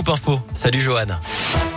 Scoop 0.00 0.08
Info. 0.16 0.42
Salut 0.54 0.80
Johan. 0.80 1.69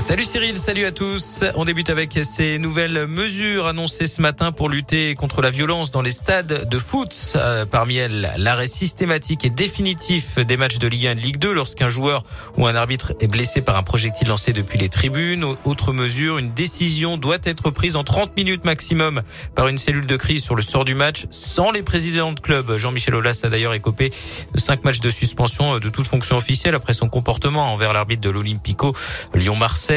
Salut 0.00 0.24
Cyril, 0.24 0.56
salut 0.56 0.86
à 0.86 0.92
tous. 0.92 1.44
On 1.56 1.66
débute 1.66 1.90
avec 1.90 2.18
ces 2.22 2.58
nouvelles 2.58 3.06
mesures 3.06 3.66
annoncées 3.66 4.06
ce 4.06 4.22
matin 4.22 4.50
pour 4.50 4.70
lutter 4.70 5.14
contre 5.14 5.42
la 5.42 5.50
violence 5.50 5.90
dans 5.90 6.00
les 6.00 6.10
stades 6.10 6.66
de 6.68 6.78
foot. 6.78 7.34
Euh, 7.36 7.66
parmi 7.66 7.96
elles, 7.96 8.32
l'arrêt 8.38 8.66
systématique 8.66 9.44
et 9.44 9.50
définitif 9.50 10.38
des 10.38 10.56
matchs 10.56 10.78
de 10.78 10.88
Ligue 10.88 11.06
1 11.06 11.10
et 11.10 11.14
Ligue 11.16 11.36
2 11.36 11.52
lorsqu'un 11.52 11.90
joueur 11.90 12.22
ou 12.56 12.66
un 12.66 12.74
arbitre 12.74 13.12
est 13.20 13.26
blessé 13.28 13.60
par 13.60 13.76
un 13.76 13.82
projectile 13.82 14.28
lancé 14.28 14.54
depuis 14.54 14.78
les 14.78 14.88
tribunes. 14.88 15.44
Autre 15.64 15.92
mesure, 15.92 16.38
une 16.38 16.50
décision 16.50 17.18
doit 17.18 17.38
être 17.44 17.70
prise 17.70 17.94
en 17.94 18.02
30 18.02 18.34
minutes 18.38 18.64
maximum 18.64 19.20
par 19.54 19.68
une 19.68 19.78
cellule 19.78 20.06
de 20.06 20.16
crise 20.16 20.42
sur 20.42 20.56
le 20.56 20.62
sort 20.62 20.86
du 20.86 20.94
match 20.94 21.26
sans 21.30 21.70
les 21.70 21.82
présidents 21.82 22.32
de 22.32 22.40
club. 22.40 22.78
Jean-Michel 22.78 23.14
Aulas 23.14 23.42
a 23.44 23.50
d'ailleurs 23.50 23.74
écopé 23.74 24.10
de 24.54 24.58
5 24.58 24.82
matchs 24.82 25.00
de 25.00 25.10
suspension 25.10 25.78
de 25.78 25.88
toute 25.90 26.06
fonction 26.06 26.38
officielle 26.38 26.74
après 26.74 26.94
son 26.94 27.10
comportement 27.10 27.72
envers 27.74 27.92
l'arbitre 27.92 28.22
de 28.22 28.30
l'Olympico 28.30 28.96
Lyon-Marseille. 29.34 29.89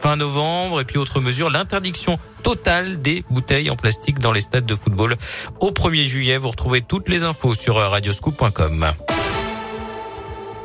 Fin 0.00 0.16
novembre. 0.16 0.80
Et 0.82 0.84
puis 0.84 0.98
autre 0.98 1.20
mesure, 1.20 1.48
l'interdiction 1.48 2.18
totale 2.42 3.00
des 3.00 3.24
bouteilles 3.30 3.70
en 3.70 3.76
plastique 3.76 4.18
dans 4.18 4.32
les 4.32 4.42
stades 4.42 4.66
de 4.66 4.74
football 4.74 5.16
au 5.60 5.70
1er 5.70 6.04
juillet. 6.04 6.36
Vous 6.36 6.50
retrouvez 6.50 6.82
toutes 6.82 7.08
les 7.08 7.22
infos 7.22 7.54
sur 7.54 7.76
radioscoop.com. 7.76 8.92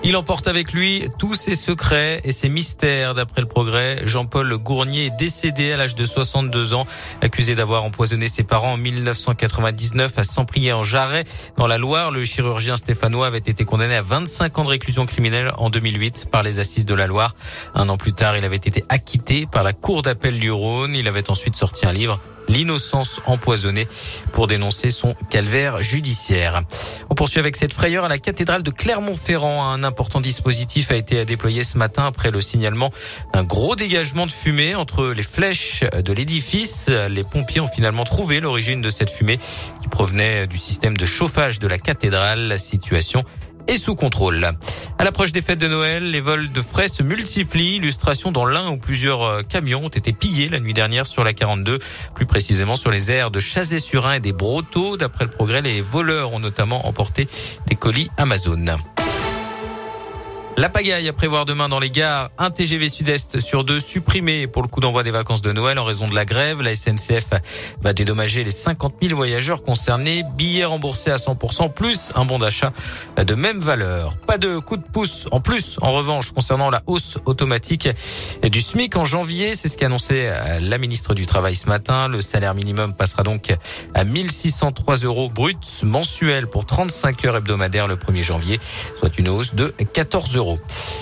Il 0.07 0.15
emporte 0.15 0.47
avec 0.47 0.71
lui 0.71 1.03
tous 1.17 1.33
ses 1.33 1.55
secrets 1.55 2.21
et 2.23 2.31
ses 2.31 2.47
mystères. 2.47 3.15
D'après 3.15 3.41
le 3.41 3.47
progrès, 3.47 4.05
Jean-Paul 4.05 4.55
Gournier 4.59 5.07
est 5.07 5.17
décédé 5.17 5.71
à 5.71 5.77
l'âge 5.77 5.95
de 5.95 6.05
62 6.05 6.75
ans, 6.75 6.85
accusé 7.21 7.55
d'avoir 7.55 7.83
empoisonné 7.83 8.27
ses 8.27 8.43
parents 8.43 8.73
en 8.73 8.77
1999 8.77 10.13
à 10.15 10.23
Saint-Priest 10.23 10.73
en 10.73 10.83
Jarret. 10.83 11.23
Dans 11.57 11.65
la 11.65 11.79
Loire, 11.79 12.11
le 12.11 12.23
chirurgien 12.23 12.77
stéphanois 12.77 13.25
avait 13.25 13.39
été 13.39 13.65
condamné 13.65 13.95
à 13.95 14.03
25 14.03 14.59
ans 14.59 14.63
de 14.65 14.69
réclusion 14.69 15.07
criminelle 15.07 15.51
en 15.57 15.71
2008 15.71 16.27
par 16.29 16.43
les 16.43 16.59
assises 16.59 16.85
de 16.85 16.93
la 16.93 17.07
Loire. 17.07 17.33
Un 17.73 17.89
an 17.89 17.97
plus 17.97 18.13
tard, 18.13 18.37
il 18.37 18.45
avait 18.45 18.57
été 18.57 18.85
acquitté 18.89 19.47
par 19.51 19.63
la 19.63 19.73
cour 19.73 20.03
d'appel 20.03 20.39
du 20.39 20.51
Rhône. 20.51 20.93
Il 20.93 21.07
avait 21.07 21.31
ensuite 21.31 21.55
sorti 21.55 21.87
un 21.87 21.91
livre 21.91 22.19
l'innocence 22.47 23.21
empoisonnée 23.25 23.87
pour 24.31 24.47
dénoncer 24.47 24.89
son 24.89 25.15
calvaire 25.29 25.81
judiciaire. 25.81 26.61
On 27.09 27.15
poursuit 27.15 27.39
avec 27.39 27.55
cette 27.55 27.73
frayeur 27.73 28.05
à 28.05 28.09
la 28.09 28.17
cathédrale 28.17 28.63
de 28.63 28.71
Clermont-Ferrand. 28.71 29.71
Un 29.71 29.83
important 29.83 30.21
dispositif 30.21 30.91
a 30.91 30.95
été 30.95 31.25
déployé 31.25 31.63
ce 31.63 31.77
matin 31.77 32.05
après 32.05 32.31
le 32.31 32.41
signalement 32.41 32.91
d'un 33.33 33.43
gros 33.43 33.75
dégagement 33.75 34.25
de 34.25 34.31
fumée 34.31 34.75
entre 34.75 35.07
les 35.07 35.23
flèches 35.23 35.83
de 36.03 36.13
l'édifice. 36.13 36.89
Les 37.09 37.23
pompiers 37.23 37.61
ont 37.61 37.67
finalement 37.67 38.03
trouvé 38.03 38.39
l'origine 38.39 38.81
de 38.81 38.89
cette 38.89 39.09
fumée 39.09 39.39
qui 39.81 39.87
provenait 39.87 40.47
du 40.47 40.57
système 40.57 40.97
de 40.97 41.05
chauffage 41.05 41.59
de 41.59 41.67
la 41.67 41.77
cathédrale. 41.77 42.47
La 42.47 42.57
situation 42.57 43.23
est 43.67 43.77
sous 43.77 43.95
contrôle. 43.95 44.49
À 44.97 45.03
l'approche 45.03 45.31
des 45.31 45.41
fêtes 45.41 45.59
de 45.59 45.67
Noël, 45.67 46.09
les 46.09 46.21
vols 46.21 46.51
de 46.51 46.61
frais 46.61 46.87
se 46.87 47.03
multiplient. 47.03 47.75
Illustration 47.75 48.31
dans 48.31 48.45
l'un 48.45 48.69
où 48.69 48.77
plusieurs 48.77 49.23
euh, 49.23 49.41
camions 49.41 49.85
ont 49.85 49.89
été 49.89 50.13
pillés 50.13 50.49
la 50.49 50.59
nuit 50.59 50.73
dernière 50.73 51.05
sur 51.07 51.23
la 51.23 51.33
42, 51.33 51.79
plus 52.13 52.25
précisément 52.25 52.75
sur 52.75 52.91
les 52.91 53.11
aires 53.11 53.31
de 53.31 53.39
Chazé-sur-Ain 53.39 54.13
et 54.13 54.19
des 54.19 54.33
Brotteaux. 54.33 54.97
D'après 54.97 55.25
le 55.25 55.31
progrès, 55.31 55.61
les 55.61 55.81
voleurs 55.81 56.33
ont 56.33 56.39
notamment 56.39 56.87
emporté 56.87 57.27
des 57.67 57.75
colis 57.75 58.09
Amazon. 58.17 58.77
La 60.57 60.69
pagaille 60.69 61.09
à 61.09 61.11
prévoir 61.11 61.43
demain 61.43 61.67
dans 61.67 61.79
les 61.79 61.89
gares. 61.89 62.29
Un 62.37 62.49
TGV 62.49 62.87
Sud-Est 62.87 63.41
sur 63.41 63.65
deux 63.65 63.81
supprimé 63.81 64.47
pour 64.47 64.61
le 64.61 64.69
coup 64.69 64.79
d'envoi 64.79 65.03
des 65.03 65.11
vacances 65.11 65.41
de 65.41 65.51
Noël 65.51 65.77
en 65.77 65.83
raison 65.83 66.07
de 66.07 66.15
la 66.15 66.23
grève. 66.23 66.61
La 66.61 66.73
SNCF 66.73 67.31
va 67.81 67.91
dédommager 67.91 68.45
les 68.45 68.51
50 68.51 68.95
000 69.01 69.17
voyageurs 69.17 69.63
concernés. 69.63 70.23
Billets 70.37 70.63
remboursés 70.63 71.11
à 71.11 71.17
100% 71.17 71.73
plus 71.73 72.09
un 72.15 72.23
bon 72.23 72.39
d'achat 72.39 72.71
de 73.17 73.35
même 73.35 73.59
valeur. 73.59 74.15
Pas 74.27 74.37
de 74.37 74.57
coup 74.59 74.77
de 74.77 74.83
pouce 74.83 75.25
en 75.31 75.41
plus 75.41 75.75
en 75.81 75.91
revanche 75.91 76.31
concernant 76.31 76.69
la 76.69 76.83
hausse 76.87 77.17
automatique 77.25 77.89
du 78.41 78.61
SMIC 78.61 78.95
en 78.95 79.03
janvier. 79.03 79.55
C'est 79.55 79.67
ce 79.67 79.75
qu'a 79.75 79.87
annoncé 79.87 80.31
la 80.61 80.77
ministre 80.77 81.13
du 81.13 81.25
Travail 81.25 81.55
ce 81.55 81.67
matin. 81.67 82.07
Le 82.07 82.21
salaire 82.21 82.55
minimum 82.55 82.93
passera 82.93 83.23
donc 83.23 83.53
à 83.93 84.05
1603 84.05 84.99
euros 84.99 85.27
bruts 85.27 85.57
mensuels 85.83 86.47
pour 86.47 86.65
35 86.65 87.25
heures 87.25 87.35
hebdomadaires 87.35 87.89
le 87.89 87.97
1er 87.97 88.23
janvier, 88.23 88.57
soit 88.97 89.17
une 89.17 89.27
hausse 89.27 89.53
de 89.53 89.73
14 89.91 90.37
euros. 90.37 90.44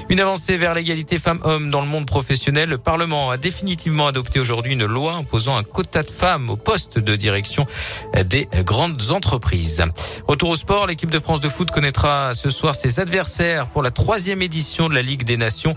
Une 0.09 0.19
avancée 0.19 0.57
vers 0.57 0.73
l'égalité 0.73 1.17
femmes-hommes 1.17 1.69
dans 1.69 1.81
le 1.81 1.87
monde 1.87 2.05
professionnel. 2.05 2.69
Le 2.69 2.77
Parlement 2.77 3.31
a 3.31 3.37
définitivement 3.37 4.07
adopté 4.07 4.39
aujourd'hui 4.39 4.73
une 4.73 4.85
loi 4.85 5.13
imposant 5.13 5.55
un 5.55 5.63
quota 5.63 6.03
de 6.03 6.11
femmes 6.11 6.49
au 6.49 6.55
poste 6.55 6.99
de 6.99 7.15
direction 7.15 7.65
des 8.25 8.47
grandes 8.65 9.11
entreprises. 9.11 9.83
Retour 10.27 10.49
au 10.49 10.55
sport, 10.55 10.87
l'équipe 10.87 11.09
de 11.09 11.19
France 11.19 11.39
de 11.39 11.49
foot 11.49 11.71
connaîtra 11.71 12.33
ce 12.33 12.49
soir 12.49 12.75
ses 12.75 12.99
adversaires 12.99 13.67
pour 13.67 13.81
la 13.81 13.91
troisième 13.91 14.41
édition 14.41 14.89
de 14.89 14.93
la 14.93 15.01
Ligue 15.01 15.23
des 15.23 15.37
Nations. 15.37 15.73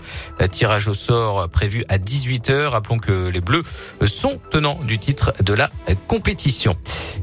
Tirage 0.51 0.87
au 0.87 0.93
sort 0.93 1.47
prévu 1.49 1.83
à 1.89 1.97
18h. 1.97 2.67
Rappelons 2.67 2.99
que 2.99 3.29
les 3.29 3.41
Bleus 3.41 3.63
sont 4.05 4.39
tenants 4.51 4.79
du 4.83 4.99
titre 4.99 5.33
de 5.41 5.53
la 5.53 5.69
compétition. 6.07 6.75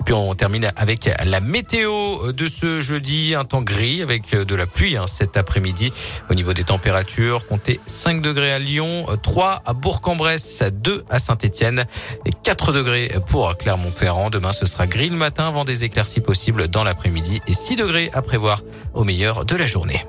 Puis 0.05 0.15
on 0.15 0.35
termine 0.35 0.73
avec 0.77 1.11
la 1.25 1.41
météo 1.41 2.33
de 2.33 2.47
ce 2.47 2.81
jeudi, 2.81 3.35
un 3.35 3.45
temps 3.45 3.63
gris 3.63 4.03
avec 4.03 4.35
de 4.35 4.55
la 4.55 4.67
pluie 4.67 4.97
hein, 4.97 5.07
cet 5.07 5.37
après-midi. 5.37 5.93
Au 6.35 6.37
niveau 6.37 6.53
des 6.53 6.65
températures, 6.65 7.47
comptez 7.47 7.79
5 7.87 8.21
degrés 8.21 8.51
à 8.51 8.59
Lyon, 8.59 9.07
3 9.23 9.63
à 9.65 9.73
Bourg-en-Bresse, 9.73 10.65
2 10.69 11.05
à 11.09 11.21
Saint-Étienne 11.21 11.85
et 12.27 12.33
4 12.33 12.73
degrés 12.73 13.09
pour 13.29 13.57
Clermont-Ferrand. 13.57 14.31
Demain, 14.31 14.51
ce 14.51 14.67
sera 14.67 14.89
gris 14.89 15.11
le 15.11 15.17
matin 15.17 15.47
avant 15.47 15.65
des 15.65 15.85
éclaircies 15.85 16.19
possibles 16.19 16.67
dans 16.67 16.83
l'après-midi 16.83 17.41
et 17.47 17.55
6 17.55 17.77
degrés 17.77 18.11
à 18.15 18.21
prévoir 18.21 18.63
au 18.95 19.05
meilleur 19.05 19.45
de 19.45 19.55
la 19.55 19.69
journée. 19.69 20.05